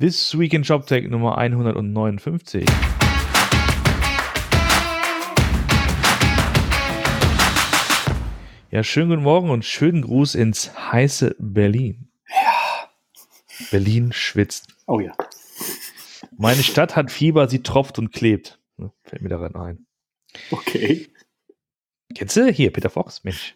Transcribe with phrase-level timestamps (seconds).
[0.00, 2.64] This Week in JobTech Nummer 159.
[8.70, 12.08] Ja, schönen guten Morgen und schönen Gruß ins heiße Berlin.
[12.30, 12.88] Ja.
[13.70, 14.74] Berlin schwitzt.
[14.86, 15.12] Oh ja.
[16.38, 18.58] Meine Stadt hat Fieber, sie tropft und klebt.
[19.04, 19.86] Fällt mir daran ein.
[20.50, 21.12] Okay.
[22.14, 22.50] Kennst du?
[22.50, 23.54] Hier, Peter Fox, Mensch.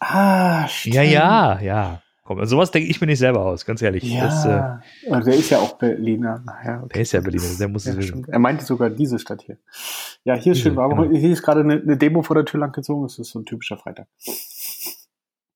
[0.00, 0.94] Ah, stimmt.
[0.94, 2.02] Ja, ja, ja.
[2.24, 4.04] Komm, also sowas denke ich mir nicht selber aus, ganz ehrlich.
[4.04, 6.40] Ja, Das, äh, Und der ist ja auch Berliner.
[6.46, 6.92] Naja, okay.
[6.94, 8.26] der ist ja Berliner, der muss es Ja, wissen.
[8.28, 9.58] er meinte sogar diese Stadt hier.
[10.24, 10.96] Ja, hier ist Diese, schön warm.
[11.02, 11.10] genau.
[11.18, 13.04] Hier ist gerade eine, eine Demo vor der Tür lang gezogen.
[13.06, 14.06] Es ist so ein typischer Freitag.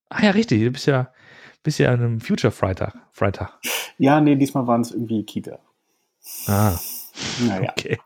[0.09, 0.61] Ah ja, richtig.
[0.63, 1.13] Du bist ja,
[1.63, 2.95] bist ja an einem Future Freitag.
[3.13, 3.59] Freitag.
[3.99, 5.59] Ja, nee, diesmal waren es irgendwie Kita.
[6.49, 6.77] Ah,
[7.47, 7.73] Naja.
[7.79, 7.99] okay.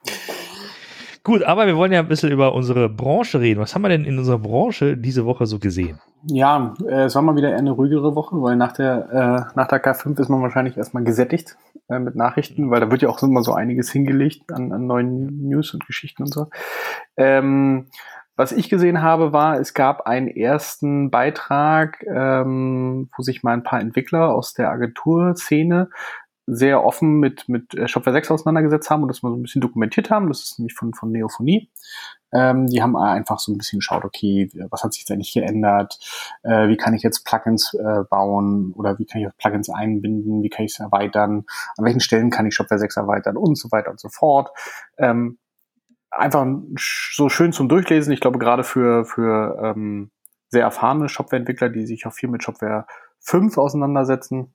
[1.23, 3.61] Gut, aber wir wollen ja ein bisschen über unsere Branche reden.
[3.61, 6.01] Was haben wir denn in unserer Branche diese Woche so gesehen?
[6.25, 9.09] Ja, äh, es war mal wieder eher eine ruhigere Woche, weil nach der,
[9.53, 11.57] äh, nach der K5 ist man wahrscheinlich erstmal gesättigt
[11.91, 15.49] äh, mit Nachrichten, weil da wird ja auch immer so einiges hingelegt an, an neuen
[15.49, 16.49] News und Geschichten und so.
[17.19, 17.87] Ähm,
[18.37, 23.63] was ich gesehen habe, war, es gab einen ersten Beitrag, ähm, wo sich mal ein
[23.63, 25.91] paar Entwickler aus der Agenturszene
[26.53, 29.61] sehr offen mit, mit äh, Shopware 6 auseinandergesetzt haben und das mal so ein bisschen
[29.61, 30.29] dokumentiert haben.
[30.29, 31.71] Das ist nämlich von, von Neophonie.
[32.33, 35.99] Ähm, die haben einfach so ein bisschen geschaut, okay, was hat sich jetzt eigentlich geändert?
[36.43, 40.43] Äh, wie kann ich jetzt Plugins äh, bauen oder wie kann ich Plugins einbinden?
[40.43, 41.45] Wie kann ich es erweitern?
[41.77, 44.51] An welchen Stellen kann ich Shopware 6 erweitern und so weiter und so fort?
[44.99, 45.39] Ähm,
[46.11, 48.13] einfach so schön zum Durchlesen.
[48.13, 50.11] Ich glaube, gerade für, für ähm,
[50.49, 52.87] sehr erfahrene Shopware-Entwickler, die sich auch viel mit Shopware
[53.21, 54.53] 5 auseinandersetzen,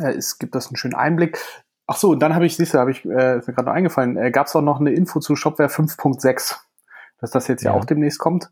[0.00, 1.38] äh, es gibt das einen schönen Einblick.
[1.86, 3.74] Ach so, und dann habe ich, siehst du, habe ich, äh, ist mir gerade noch
[3.74, 6.56] eingefallen, äh, gab es auch noch eine Info zu Shopware 5.6,
[7.18, 7.76] dass das jetzt ja, Ja.
[7.78, 8.50] auch demnächst kommt.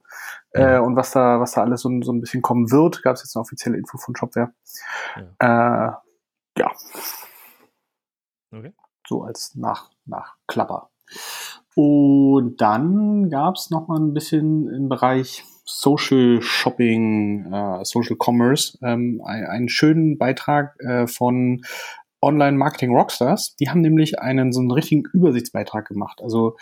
[0.53, 0.77] Ja.
[0.77, 3.23] Äh, und was da, was da alles so, so ein bisschen kommen wird, gab es
[3.23, 4.53] jetzt eine offizielle Info von Shopware.
[5.39, 5.93] Äh,
[6.59, 6.71] ja,
[8.53, 8.75] Okay.
[9.07, 10.91] so als Nach Nachklapper.
[11.77, 15.45] Und dann gab es noch mal ein bisschen im Bereich
[15.79, 21.63] Social Shopping, äh, Social Commerce, ähm, ein- einen schönen Beitrag äh, von
[22.23, 23.57] Online Marketing Rockstars.
[23.57, 26.21] Die haben nämlich einen so einen richtigen Übersichtsbeitrag gemacht.
[26.23, 26.57] Also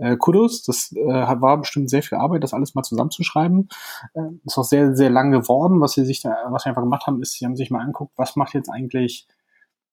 [0.00, 3.68] äh, Kudos, das äh, war bestimmt sehr viel Arbeit, das alles mal zusammenzuschreiben.
[4.14, 5.80] Äh, ist auch sehr, sehr lang geworden.
[5.82, 8.12] Was sie sich da, was sie einfach gemacht haben, ist, sie haben sich mal angeguckt,
[8.16, 9.26] was macht jetzt eigentlich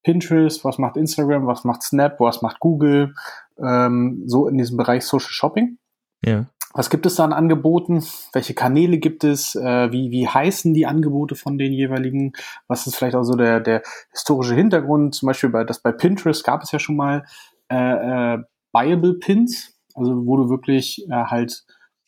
[0.02, 3.14] Pinterest, was macht Instagram, was macht Snap, was macht Google,
[3.62, 5.76] ähm, so in diesem Bereich Social Shopping.
[6.24, 6.46] Ja.
[6.74, 8.02] Was gibt es da an Angeboten?
[8.32, 9.54] Welche Kanäle gibt es?
[9.54, 12.32] Äh, wie, wie heißen die Angebote von den jeweiligen?
[12.66, 15.14] Was ist vielleicht auch so der, der historische Hintergrund?
[15.14, 17.24] Zum Beispiel bei, das bei Pinterest gab es ja schon mal
[17.70, 18.38] äh, äh,
[18.72, 21.64] Buyable Pins, also wo du wirklich äh, halt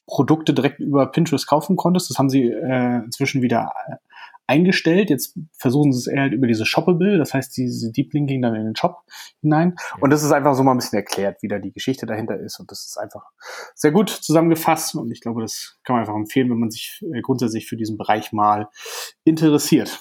[0.06, 2.10] Produkte direkt über Pinterest kaufen konntest.
[2.10, 3.96] Das haben sie äh, inzwischen wieder äh,
[4.46, 5.10] eingestellt.
[5.10, 8.54] Jetzt versuchen sie es eher halt über diese Shoppable, das heißt diese Deep Linking dann
[8.54, 9.02] in den Shop
[9.40, 9.76] hinein.
[10.00, 12.60] Und das ist einfach so mal ein bisschen erklärt, wie da die Geschichte dahinter ist.
[12.60, 13.24] Und das ist einfach
[13.74, 14.94] sehr gut zusammengefasst.
[14.94, 17.96] Und ich glaube, das kann man einfach empfehlen, wenn man sich äh, grundsätzlich für diesen
[17.96, 18.68] Bereich mal
[19.24, 20.00] interessiert.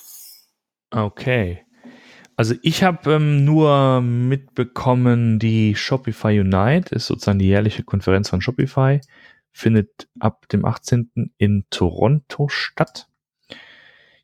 [0.91, 1.65] Okay.
[2.35, 8.41] Also ich habe ähm, nur mitbekommen, die Shopify Unite ist sozusagen die jährliche Konferenz von
[8.41, 8.99] Shopify,
[9.51, 11.31] findet ab dem 18.
[11.37, 13.07] in Toronto statt.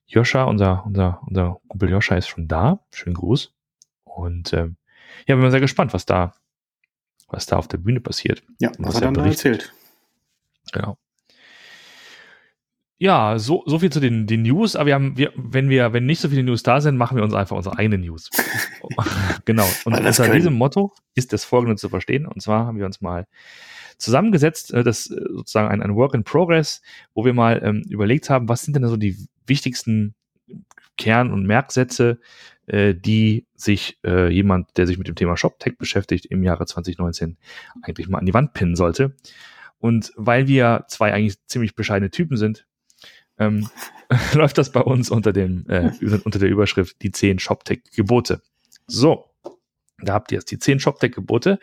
[0.09, 2.80] Joscha, unser, unser, unser Kumpel Joscha ist schon da.
[2.92, 3.53] Schönen Gruß.
[4.03, 4.75] Und ähm,
[5.28, 6.34] ja, bin mal sehr gespannt, was da,
[7.28, 8.42] was da auf der Bühne passiert.
[8.59, 9.46] Ja, was was er dann da berichtet.
[9.46, 9.74] erzählt.
[10.74, 10.97] Genau.
[12.97, 16.06] Ja, so, so viel zu den, den News, aber wir haben, wir, wenn wir, wenn
[16.06, 18.30] nicht so viele News da sind, machen wir uns einfach unsere eigenen News.
[19.46, 19.68] genau.
[19.86, 20.34] Und unter können.
[20.34, 22.26] diesem Motto ist das folgende zu verstehen.
[22.26, 23.28] Und zwar haben wir uns mal
[24.00, 26.81] zusammengesetzt, äh, das äh, sozusagen ein, ein Work in Progress,
[27.14, 30.15] wo wir mal ähm, überlegt haben, was sind denn so die wichtigsten
[30.97, 32.19] Kern- und Merksätze,
[32.67, 37.37] äh, die sich äh, jemand, der sich mit dem Thema ShopTech beschäftigt, im Jahre 2019
[37.81, 39.15] eigentlich mal an die Wand pinnen sollte.
[39.79, 42.67] Und weil wir zwei eigentlich ziemlich bescheidene Typen sind,
[43.37, 43.69] ähm,
[44.33, 45.91] läuft das bei uns unter dem äh,
[46.23, 48.41] unter der Überschrift die 10 ShopTech-Gebote.
[48.87, 49.31] So,
[50.02, 51.59] da habt ihr jetzt die 10 ShopTech-Gebote.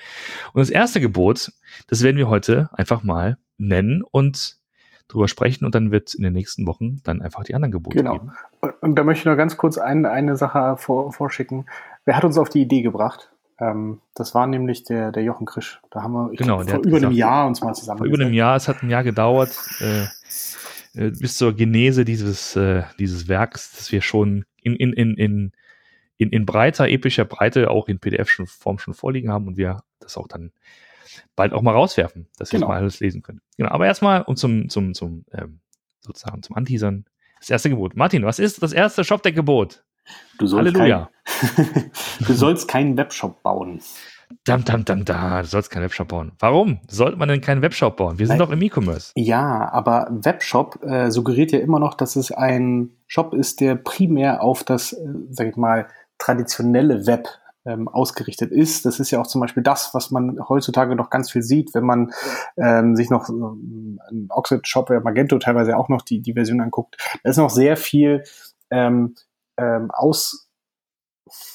[0.53, 1.53] Und das erste Gebot,
[1.89, 4.59] das werden wir heute einfach mal nennen und
[5.09, 8.13] drüber sprechen und dann wird in den nächsten Wochen dann einfach die anderen Gebote Genau.
[8.15, 8.33] geben.
[8.61, 11.67] Und, und da möchte ich noch ganz kurz ein, eine Sache vor, vorschicken.
[12.05, 13.31] Wer hat uns auf die Idee gebracht?
[13.59, 15.81] Ähm, das war nämlich der, der Jochen Krisch.
[15.91, 17.99] Da haben wir Genau, glaub, vor über einem gesagt- Jahr uns mal zusammen.
[17.99, 20.03] Vor über einem Jahr, es hat ein Jahr gedauert, äh,
[20.95, 25.53] äh, bis zur Genese dieses, äh, dieses Werks, das wir schon in, in, in, in,
[26.19, 30.29] in, in breiter, epischer Breite auch in PDF-Form schon vorliegen haben und wir das auch
[30.29, 30.51] dann
[31.35, 32.69] bald auch mal rauswerfen, dass ihr Genau.
[32.69, 33.41] mal alles lesen könnt.
[33.57, 35.61] Genau, aber erstmal und zum, zum, zum, ähm,
[36.01, 37.05] sozusagen zum Anteasern.
[37.41, 37.97] Das erste Gebot.
[37.97, 39.85] Martin, was ist das erste Shopdeck-Gebot?
[40.39, 41.11] Du sollst, Halleluja.
[41.55, 41.91] Kein,
[42.27, 43.81] du sollst keinen Webshop bauen.
[44.45, 46.33] Dam, dam, dam, da, du sollst keinen Webshop bauen.
[46.41, 48.19] Warum sollte man denn keinen Webshop bauen?
[48.19, 48.47] Wir sind Nein.
[48.47, 49.13] doch im E-Commerce.
[49.15, 54.43] Ja, aber Webshop äh, suggeriert ja immer noch, dass es ein Shop ist, der primär
[54.43, 55.87] auf das, äh, sag ich mal,
[56.19, 57.29] traditionelle Web
[57.67, 58.87] ähm, ausgerichtet ist.
[58.87, 61.85] Das ist ja auch zum Beispiel das, was man heutzutage noch ganz viel sieht, wenn
[61.85, 62.13] man
[62.57, 63.99] ähm, sich noch ähm,
[64.31, 66.97] Oxid oder Magento teilweise auch noch die, die Version anguckt.
[67.23, 68.25] Da ist noch sehr viel
[68.71, 69.15] ähm,
[69.59, 70.49] ähm, aus,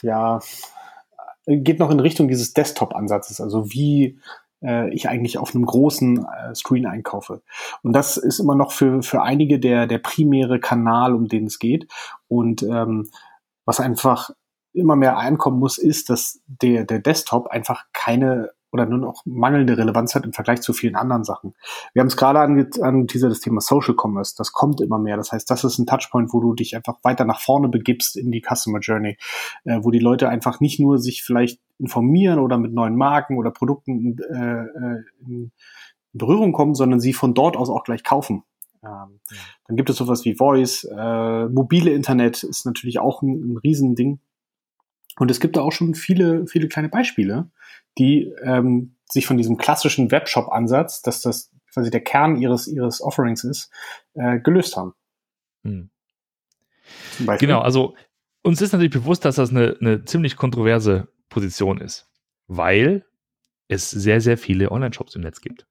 [0.02, 0.40] ja,
[1.46, 4.20] geht noch in Richtung dieses Desktop-Ansatzes, also wie
[4.64, 7.42] äh, ich eigentlich auf einem großen äh, Screen einkaufe.
[7.84, 11.60] Und das ist immer noch für, für einige der, der primäre Kanal, um den es
[11.60, 11.88] geht.
[12.28, 13.10] Und ähm,
[13.66, 14.32] was einfach
[14.74, 19.78] immer mehr einkommen muss, ist, dass der, der Desktop einfach keine oder nur noch mangelnde
[19.78, 21.54] Relevanz hat im Vergleich zu vielen anderen Sachen.
[21.94, 24.34] Wir haben es gerade angeteasert, das Thema Social Commerce.
[24.38, 25.18] Das kommt immer mehr.
[25.18, 28.32] Das heißt, das ist ein Touchpoint, wo du dich einfach weiter nach vorne begibst in
[28.32, 29.18] die Customer Journey,
[29.66, 33.52] äh, wo die Leute einfach nicht nur sich vielleicht informieren oder mit neuen Marken oder
[33.52, 35.52] Produkten äh, äh in
[36.14, 38.44] Berührung kommen, sondern sie von dort aus auch gleich kaufen.
[38.84, 39.38] Ähm, ja.
[39.68, 44.20] Dann gibt es sowas wie Voice, äh, mobile Internet ist natürlich auch ein, ein Riesending.
[45.22, 47.52] Und es gibt da auch schon viele, viele kleine Beispiele,
[48.00, 53.44] die ähm, sich von diesem klassischen Webshop-Ansatz, dass das quasi der Kern ihres, ihres Offerings
[53.44, 53.70] ist,
[54.16, 54.96] äh, gelöst haben.
[55.64, 55.92] Hm.
[57.38, 57.96] Genau, also
[58.42, 62.10] uns ist natürlich bewusst, dass das eine, eine ziemlich kontroverse Position ist,
[62.48, 63.06] weil
[63.68, 65.68] es sehr, sehr viele Online-Shops im Netz gibt.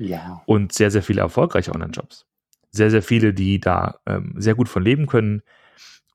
[0.00, 0.42] Ja.
[0.46, 2.26] Und sehr, sehr viele erfolgreiche Online-Shops.
[2.72, 5.42] Sehr, sehr viele, die da ähm, sehr gut von leben können,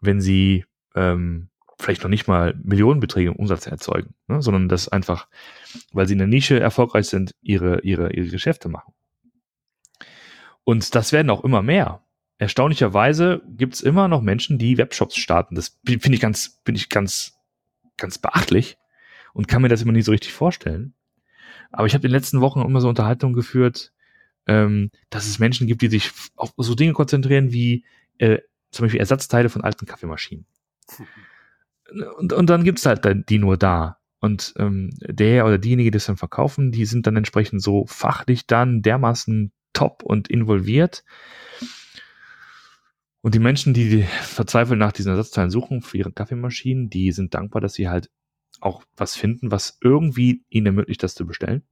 [0.02, 1.48] wenn sie ähm,
[1.86, 5.28] vielleicht noch nicht mal Millionenbeträge im Umsatz erzeugen, ne, sondern das einfach,
[5.94, 8.94] weil sie in der Nische erfolgreich sind, ihre, ihre, ihre Geschäfte machen.
[10.64, 12.04] Und das werden auch immer mehr.
[12.40, 15.54] Erstaunlicherweise gibt es immer noch Menschen, die Webshops starten.
[15.54, 17.38] Das finde ich ganz, finde ich ganz,
[17.98, 18.78] ganz beachtlich
[19.34, 20.96] und kann mir das immer nicht so richtig vorstellen.
[21.72, 23.94] Aber ich habe in den letzten Wochen immer so Unterhaltungen geführt,
[24.48, 27.86] ähm, dass es Menschen gibt, die sich auf so Dinge konzentrieren wie
[28.18, 28.40] äh,
[28.72, 30.48] zum Beispiel Ersatzteile von alten Kaffeemaschinen.
[32.18, 34.00] und, und dann gibt's halt die nur da.
[34.20, 38.48] Und ähm, der oder diejenige, die es dann verkaufen, die sind dann entsprechend so fachlich
[38.48, 41.04] dann dermaßen top und involviert.
[43.22, 47.62] Und die Menschen, die verzweifelt nach diesen Ersatzteilen suchen für ihre Kaffeemaschinen, die sind dankbar,
[47.62, 48.10] dass sie halt
[48.62, 51.64] auch was finden, was irgendwie ihnen ermöglicht, das zu bestellen.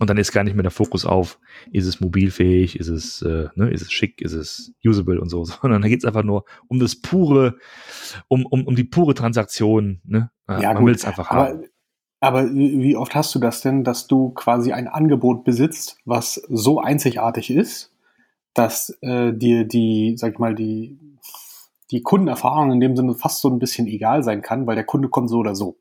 [0.00, 1.38] Und dann ist gar nicht mehr der Fokus auf,
[1.72, 5.44] ist es mobilfähig, ist es, äh, ne, ist es schick, ist es usable und so,
[5.62, 7.58] sondern da geht es einfach nur um das pure,
[8.26, 10.00] um, um, um die pure Transaktion.
[10.04, 10.30] Ne?
[10.48, 11.64] Ja, Man will es einfach aber, haben.
[12.20, 16.80] Aber wie oft hast du das denn, dass du quasi ein Angebot besitzt, was so
[16.80, 17.94] einzigartig ist,
[18.54, 20.98] dass äh, dir die, sag ich mal, die,
[21.90, 25.10] die Kundenerfahrung in dem Sinne fast so ein bisschen egal sein kann, weil der Kunde
[25.10, 25.76] kommt so oder so.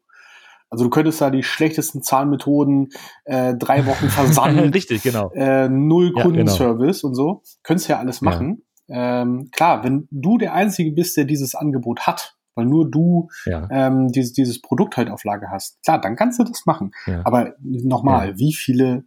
[0.70, 2.90] Also du könntest da die schlechtesten Zahlmethoden,
[3.26, 5.32] äh, drei Wochen Versand, Richtig, genau.
[5.34, 7.10] äh, null Kundenservice ja, genau.
[7.10, 8.64] und so, könntest ja alles machen.
[8.88, 9.22] Ja.
[9.22, 13.68] Ähm, klar, wenn du der Einzige bist, der dieses Angebot hat, weil nur du ja.
[13.72, 16.92] ähm, dieses, dieses Produkt halt auf Lager hast, klar, dann kannst du das machen.
[17.24, 19.06] Aber nochmal, wie viele,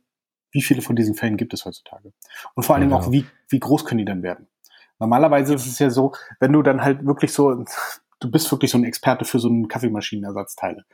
[0.52, 2.12] wie viele von diesen Fällen gibt es heutzutage?
[2.54, 4.46] Und vor allen Dingen auch, wie, wie groß können die dann werden?
[4.98, 7.64] Normalerweise ist es ja so, wenn du dann halt wirklich so,
[8.20, 10.84] du bist wirklich so ein Experte für so einen Kaffeemaschinenersatzteile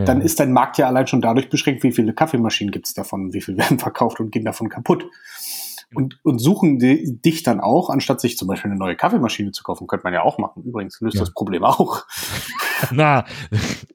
[0.00, 0.04] ja.
[0.04, 3.32] dann ist dein Markt ja allein schon dadurch beschränkt, wie viele Kaffeemaschinen gibt es davon,
[3.32, 5.06] wie viel werden verkauft und gehen davon kaputt.
[5.92, 9.64] Und, und suchen die, dich dann auch, anstatt sich zum Beispiel eine neue Kaffeemaschine zu
[9.64, 10.62] kaufen, könnte man ja auch machen.
[10.62, 11.20] Übrigens löst ja.
[11.22, 12.04] das Problem auch.
[12.92, 13.24] Na,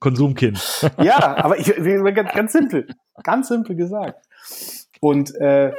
[0.02, 0.92] Konsumkind.
[1.02, 1.74] ja, aber ich,
[2.14, 2.88] ganz, ganz simpel,
[3.24, 4.26] ganz simpel gesagt.
[5.00, 5.72] Und äh,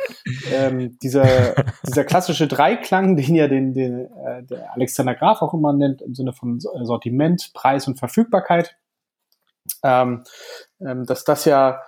[0.53, 1.55] ähm, dieser,
[1.87, 6.15] dieser klassische Dreiklang, den ja den, den äh, der Alexander Graf auch immer nennt, im
[6.15, 8.77] Sinne von Sortiment, Preis und Verfügbarkeit,
[9.83, 10.25] ähm,
[10.81, 11.83] ähm, dass das ja,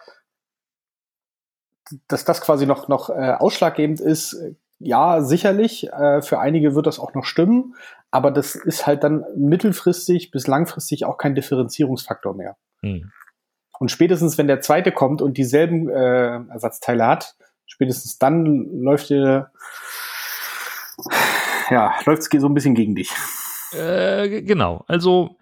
[2.07, 4.37] dass das quasi noch, noch äh, ausschlaggebend ist,
[4.79, 7.75] ja, sicherlich, äh, für einige wird das auch noch stimmen,
[8.11, 12.57] aber das ist halt dann mittelfristig bis langfristig auch kein Differenzierungsfaktor mehr.
[12.83, 13.11] Hm.
[13.79, 19.53] Und spätestens, wenn der zweite kommt und dieselben äh, Ersatzteile hat, spätestens dann läuft der,
[21.71, 23.13] ja, läuft es so ein bisschen gegen dich.
[23.73, 24.85] Äh, genau.
[24.89, 25.37] Also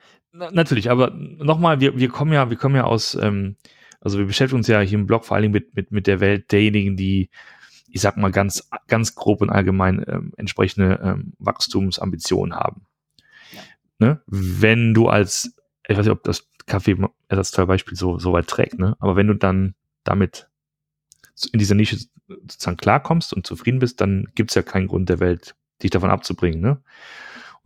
[0.53, 3.57] natürlich, aber nochmal, wir, wir kommen ja, wir kommen ja aus, ähm,
[4.01, 6.21] also wir beschäftigen uns ja hier im Blog vor allen Dingen mit, mit, mit der
[6.21, 7.31] Welt derjenigen, die,
[7.89, 12.87] ich sag mal ganz, ganz grob und allgemein ähm, entsprechende ähm, Wachstumsambitionen haben.
[13.53, 13.61] Ja.
[13.99, 14.23] Ne?
[14.27, 15.57] Wenn du als,
[15.89, 18.97] ich weiß nicht, ob das Kaffee-Ersatzteilbeispiel so, so weit trägt, ne?
[18.99, 19.75] aber wenn du dann
[20.05, 20.49] damit
[21.53, 25.55] in dieser Nische sozusagen klarkommst und zufrieden bist, dann gibt's ja keinen Grund der Welt,
[25.83, 26.61] dich davon abzubringen.
[26.61, 26.83] Ne?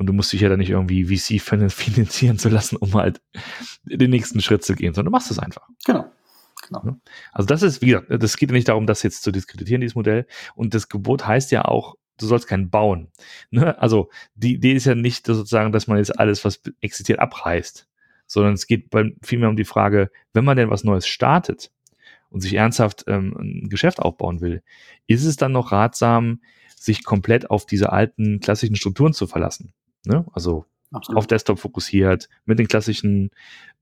[0.01, 3.21] Und du musst dich ja dann nicht irgendwie VC finanzieren zu lassen, um halt
[3.85, 5.69] den nächsten Schritt zu gehen, sondern du machst es einfach.
[5.85, 6.11] Genau.
[6.67, 6.97] Genau.
[7.33, 9.95] Also das ist, wie gesagt, das geht ja nicht darum, das jetzt zu diskreditieren, dieses
[9.95, 10.27] Modell.
[10.55, 13.13] Und das Gebot heißt ja auch, du sollst keinen bauen.
[13.51, 13.79] Ne?
[13.79, 17.87] Also die Idee ist ja nicht sozusagen, dass man jetzt alles, was existiert, abreißt,
[18.27, 18.89] sondern es geht
[19.23, 21.71] vielmehr um die Frage, wenn man denn was Neues startet
[22.31, 24.63] und sich ernsthaft ähm, ein Geschäft aufbauen will,
[25.07, 26.41] ist es dann noch ratsam,
[26.75, 29.75] sich komplett auf diese alten klassischen Strukturen zu verlassen?
[30.05, 30.25] Ne?
[30.33, 31.19] Also Absolut.
[31.19, 33.31] auf Desktop fokussiert, mit den klassischen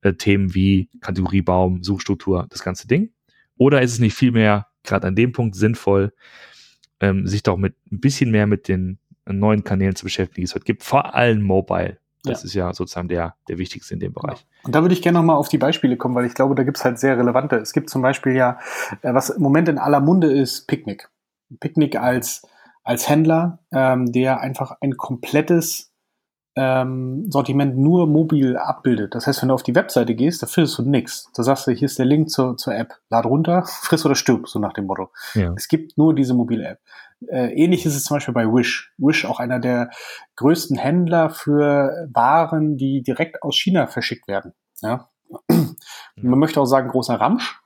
[0.03, 3.13] äh, Themen wie Kategoriebaum, Suchstruktur, das ganze Ding?
[3.57, 6.13] Oder ist es nicht vielmehr gerade an dem Punkt sinnvoll,
[7.01, 10.55] ähm, sich doch mit ein bisschen mehr mit den neuen Kanälen zu beschäftigen, die es
[10.55, 11.99] heute gibt, vor allem Mobile.
[12.25, 12.47] Das ja.
[12.47, 14.45] ist ja sozusagen der, der wichtigste in dem Bereich.
[14.65, 16.77] Und da würde ich gerne nochmal auf die Beispiele kommen, weil ich glaube, da gibt
[16.77, 17.57] es halt sehr relevante.
[17.57, 18.59] Es gibt zum Beispiel ja,
[19.03, 21.09] äh, was im Moment in aller Munde ist, Picknick.
[21.61, 22.43] Picknick als,
[22.83, 25.88] als Händler, ähm, der einfach ein komplettes
[26.59, 29.15] ähm, Sortiment nur mobil abbildet.
[29.15, 31.31] Das heißt, wenn du auf die Webseite gehst, da findest du nichts.
[31.35, 32.95] Da sagst du, hier ist der Link zur, zur App.
[33.11, 35.11] Lad runter, friss oder stirb, so nach dem Motto.
[35.35, 35.53] Ja.
[35.57, 36.81] Es gibt nur diese mobile App.
[37.29, 38.93] Äh, ähnlich ist es zum Beispiel bei Wish.
[38.99, 39.91] Wish, auch einer der
[40.35, 44.53] größten Händler für Waren, die direkt aus China verschickt werden.
[44.83, 45.11] Ja?
[46.17, 47.61] Man möchte auch sagen, großer Ramsch,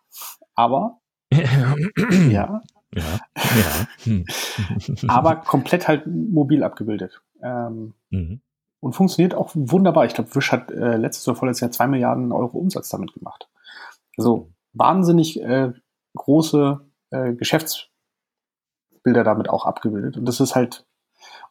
[0.55, 0.99] aber
[1.33, 2.61] ja.
[2.95, 3.87] Ja, ja.
[4.05, 4.27] Hm.
[5.09, 7.23] aber komplett halt mobil abgebildet.
[7.43, 8.43] Ähm, mhm
[8.83, 10.05] und funktioniert auch wunderbar.
[10.07, 13.49] Ich glaube, Wish hat äh, letztes oder vorletztes Jahr zwei Milliarden Euro Umsatz damit gemacht.
[14.19, 15.73] Also wahnsinnig äh,
[16.17, 20.17] große äh, Geschäftsbilder damit auch abgebildet.
[20.17, 20.85] Und das ist halt,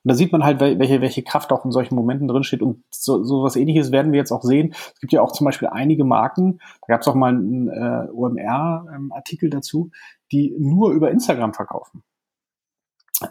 [0.04, 2.62] und da sieht man halt, welche, welche Kraft auch in solchen Momenten drinsteht.
[2.62, 4.74] Und so, so was ähnliches werden wir jetzt auch sehen.
[4.74, 8.10] Es gibt ja auch zum Beispiel einige Marken, da gab es auch mal einen äh,
[8.12, 9.90] OMR-Artikel ähm, dazu,
[10.34, 12.04] die nur über Instagram verkaufen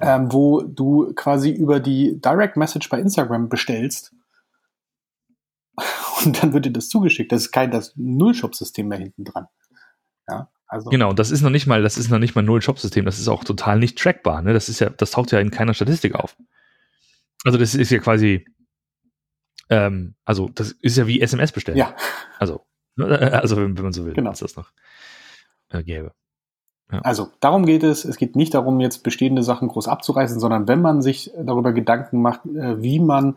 [0.01, 4.15] ähm, wo du quasi über die Direct Message bei Instagram bestellst
[6.25, 7.33] und dann wird dir das zugeschickt.
[7.33, 9.47] Das ist kein das Null-Shop-System mehr hinten dran.
[10.29, 10.91] Ja, also.
[10.91, 13.05] Genau, das ist noch nicht mal, das ist noch nicht mal Null-Shop-System.
[13.05, 14.43] Das ist auch total nicht trackbar.
[14.43, 14.53] Ne?
[14.53, 16.37] Das ist ja, das taucht ja in keiner Statistik auf.
[17.45, 18.47] Also das ist ja quasi,
[19.71, 21.79] ähm, also das ist ja wie SMS bestellen.
[21.79, 21.97] Ja.
[22.39, 22.67] Also,
[22.97, 24.31] ne, also wenn, man so will, genau.
[24.31, 24.71] dass das noch
[25.71, 26.13] äh, gäbe.
[27.03, 28.05] Also darum geht es.
[28.05, 32.21] Es geht nicht darum, jetzt bestehende Sachen groß abzureißen, sondern wenn man sich darüber Gedanken
[32.21, 33.37] macht, äh, wie man,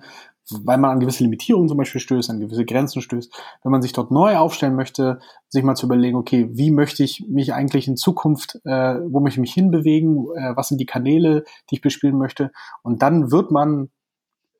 [0.49, 3.33] weil man an gewisse Limitierungen zum Beispiel stößt, an gewisse Grenzen stößt,
[3.63, 5.19] wenn man sich dort neu aufstellen möchte,
[5.49, 9.37] sich mal zu überlegen, okay, wie möchte ich mich eigentlich in Zukunft, äh, wo möchte
[9.37, 12.51] ich mich hinbewegen, äh, was sind die Kanäle, die ich bespielen möchte.
[12.81, 13.89] Und dann wird man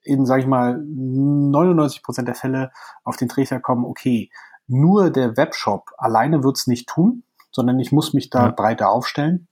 [0.04, 2.72] in, sage ich mal, 99 Prozent der Fälle
[3.04, 4.30] auf den Trichter kommen, okay,
[4.68, 7.24] nur der Webshop alleine wird's nicht tun,
[7.54, 8.52] sondern ich muss mich da ja.
[8.52, 9.48] breiter aufstellen.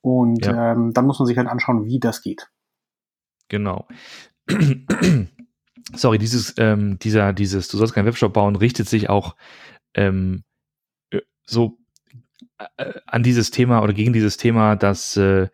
[0.00, 0.72] Und ja.
[0.72, 2.50] ähm, dann muss man sich halt anschauen, wie das geht.
[3.48, 3.88] Genau.
[5.94, 9.36] Sorry, dieses, ähm, dieser, dieses, du sollst keinen Webshop bauen, richtet sich auch
[9.94, 10.44] ähm,
[11.10, 11.78] äh, so
[12.76, 15.48] äh, an dieses Thema oder gegen dieses Thema, dass, äh,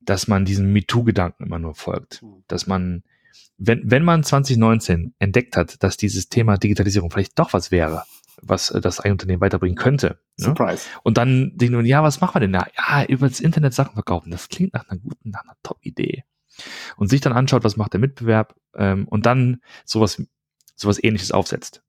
[0.00, 2.20] dass man diesen MeToo-Gedanken immer nur folgt.
[2.20, 2.44] Hm.
[2.48, 3.02] Dass man,
[3.56, 8.04] wenn, wenn man 2019 entdeckt hat, dass dieses Thema Digitalisierung vielleicht doch was wäre,
[8.42, 10.20] was äh, das Unternehmen weiterbringen könnte.
[10.38, 10.46] Ne?
[10.46, 10.88] Surprise.
[11.02, 12.66] Und dann denken wir, ja, was machen wir denn da?
[12.76, 14.30] Ja, über das Internet Sachen verkaufen.
[14.30, 16.24] Das klingt nach einer guten, nach einer Top-Idee.
[16.96, 20.22] Und sich dann anschaut, was macht der Mitbewerb ähm, und dann sowas,
[20.74, 21.82] sowas ähnliches aufsetzt.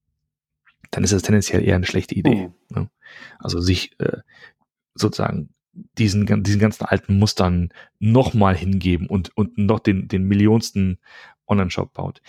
[0.92, 2.48] Dann ist das tendenziell eher eine schlechte Idee.
[2.48, 2.54] Mhm.
[2.70, 2.90] Ne?
[3.40, 4.18] Also sich äh,
[4.94, 5.54] sozusagen
[5.98, 11.00] diesen, diesen ganzen alten Mustern nochmal hingeben und, und noch den, den millionsten
[11.48, 12.22] Online-Shop baut.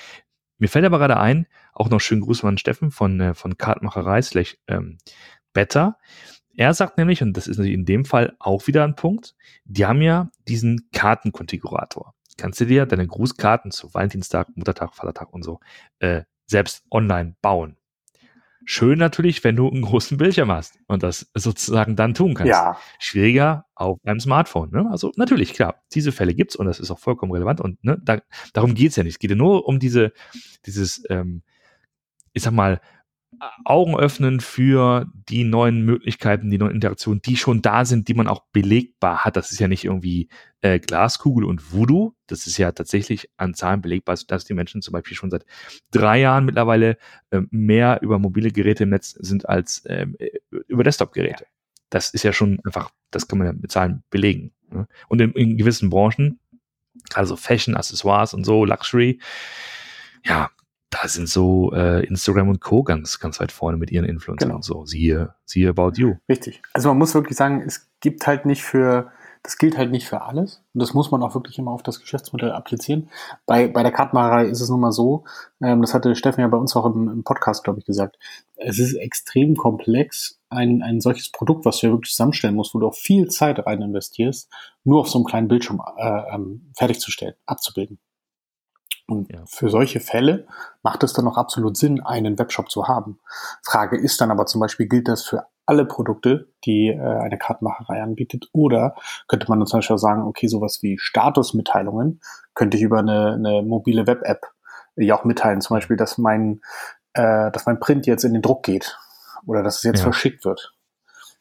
[0.60, 4.22] Mir fällt aber gerade ein, auch noch schönen Gruß an Steffen von, äh, von Kartmacherei
[4.22, 4.98] slash ähm,
[5.52, 5.98] Better.
[6.54, 9.86] Er sagt nämlich, und das ist natürlich in dem Fall auch wieder ein Punkt, die
[9.86, 12.14] haben ja diesen Kartenkonfigurator.
[12.36, 15.60] Kannst du dir deine Grußkarten zu Valentinstag, Muttertag, Vatertag und so
[15.98, 17.76] äh, selbst online bauen.
[18.64, 22.50] Schön natürlich, wenn du einen großen Bildschirm hast und das sozusagen dann tun kannst.
[22.50, 22.78] Ja.
[22.98, 24.70] Schwieriger auf einem Smartphone.
[24.70, 24.88] Ne?
[24.90, 28.20] Also natürlich, klar, diese Fälle gibt's und das ist auch vollkommen relevant und ne, da,
[28.52, 29.14] darum geht's ja nicht.
[29.14, 30.12] Es geht ja nur um diese,
[30.66, 31.42] dieses, ähm,
[32.32, 32.80] ich sag mal,
[33.64, 38.26] Augen öffnen für die neuen Möglichkeiten, die neuen Interaktionen, die schon da sind, die man
[38.26, 39.36] auch belegbar hat.
[39.36, 40.28] Das ist ja nicht irgendwie
[40.60, 42.14] äh, Glaskugel und Voodoo.
[42.26, 45.46] Das ist ja tatsächlich an Zahlen belegbar, dass die Menschen zum Beispiel schon seit
[45.90, 46.98] drei Jahren mittlerweile
[47.30, 50.30] äh, mehr über mobile Geräte im Netz sind als ähm, äh,
[50.66, 51.46] über Desktop-Geräte.
[51.88, 54.52] Das ist ja schon einfach, das kann man ja mit Zahlen belegen.
[54.70, 54.86] Ne?
[55.08, 56.40] Und in, in gewissen Branchen,
[57.14, 59.20] also Fashion, Accessoires und so, Luxury,
[60.24, 60.50] ja,
[60.90, 62.82] da sind so äh, Instagram und Co.
[62.82, 64.56] ganz, ganz weit vorne mit ihren Influencern genau.
[64.56, 64.84] und so.
[64.84, 66.16] Siehe, siehe About You.
[66.28, 66.62] Richtig.
[66.72, 70.20] Also man muss wirklich sagen, es gibt halt nicht für Das gilt halt nicht für
[70.20, 70.62] alles.
[70.74, 73.08] Und das muss man auch wirklich immer auf das Geschäftsmodell applizieren.
[73.46, 75.24] Bei, bei der Kartenmacherei ist es nun mal so,
[75.62, 78.18] ähm, das hatte Steffen ja bei uns auch im, im Podcast, glaube ich, gesagt.
[78.56, 82.80] Es ist extrem komplex, ein, ein solches Produkt, was du ja wirklich zusammenstellen musst, wo
[82.80, 84.50] du auch viel Zeit rein investierst,
[84.84, 87.98] nur auf so einem kleinen Bildschirm äh, ähm, fertigzustellen, abzubilden.
[89.10, 89.40] Und ja.
[89.46, 90.46] für solche Fälle
[90.82, 93.18] macht es dann auch absolut Sinn, einen Webshop zu haben.
[93.64, 98.02] Frage ist dann aber zum Beispiel, gilt das für alle Produkte, die äh, eine Kartenmacherei
[98.02, 98.48] anbietet?
[98.52, 98.94] Oder
[99.26, 102.20] könnte man dann zum Beispiel sagen, okay, sowas wie Statusmitteilungen
[102.54, 104.46] könnte ich über eine, eine mobile Web-App
[104.94, 105.60] ja auch mitteilen.
[105.60, 106.60] Zum Beispiel, dass mein,
[107.14, 108.96] äh, dass mein Print jetzt in den Druck geht
[109.44, 110.04] oder dass es jetzt ja.
[110.04, 110.72] verschickt wird.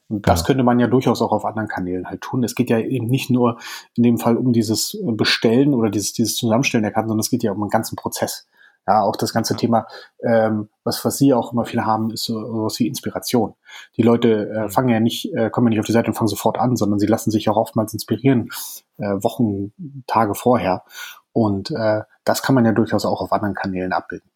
[0.10, 0.48] Und das ja.
[0.48, 2.44] könnte man ja durchaus auch auf anderen Kanälen halt tun.
[2.44, 3.60] Es geht ja eben nicht nur
[3.96, 7.44] in dem Fall um dieses Bestellen oder dieses, dieses Zusammenstellen der Karten, sondern es geht
[7.44, 8.48] ja um einen ganzen Prozess.
[8.88, 9.86] Ja, auch das ganze Thema,
[10.24, 13.54] ähm, was, was Sie auch immer viel haben, ist so sowas wie Inspiration.
[13.98, 16.28] Die Leute äh, fangen ja nicht, äh, kommen ja nicht auf die Seite und fangen
[16.28, 18.50] sofort an, sondern sie lassen sich auch oftmals inspirieren,
[18.98, 19.74] äh, Wochen,
[20.08, 20.86] Tage vorher.
[21.34, 24.32] Und äh, das kann man ja durchaus auch auf anderen Kanälen abbilden.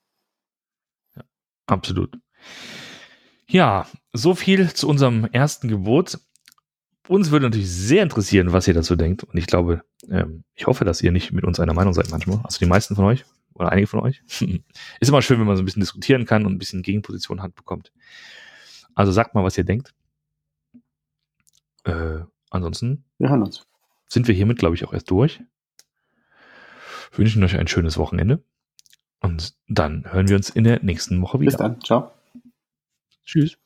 [1.16, 1.24] Ja,
[1.66, 2.16] absolut.
[3.54, 6.18] Ja, so viel zu unserem ersten Gebot.
[7.08, 9.24] Uns würde natürlich sehr interessieren, was ihr dazu denkt.
[9.24, 12.40] Und ich glaube, ähm, ich hoffe, dass ihr nicht mit uns einer Meinung seid manchmal.
[12.44, 14.24] Also die meisten von euch oder einige von euch.
[15.00, 17.54] Ist immer schön, wenn man so ein bisschen diskutieren kann und ein bisschen Gegenposition hat
[17.54, 17.92] bekommt.
[18.96, 19.94] Also sagt mal, was ihr denkt.
[21.84, 23.68] Äh, ansonsten wir hören uns.
[24.08, 25.44] sind wir hiermit, glaube ich, auch erst durch.
[27.12, 28.44] Wünschen euch ein schönes Wochenende.
[29.20, 31.52] Und dann hören wir uns in der nächsten Woche wieder.
[31.52, 31.80] Bis dann.
[31.82, 32.12] Ciao.
[33.26, 33.58] Tschüss.